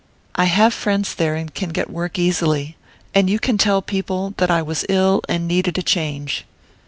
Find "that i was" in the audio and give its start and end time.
4.37-4.83